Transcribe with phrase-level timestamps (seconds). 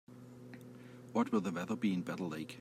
[1.13, 2.49] What will the weather be in Battle Lake?